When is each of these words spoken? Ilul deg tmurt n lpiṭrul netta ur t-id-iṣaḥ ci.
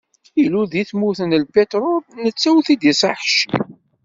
Ilul 0.43 0.67
deg 0.71 0.87
tmurt 0.89 1.19
n 1.23 1.37
lpiṭrul 1.43 1.97
netta 2.23 2.49
ur 2.55 2.63
t-id-iṣaḥ 2.67 3.19
ci. 3.33 3.43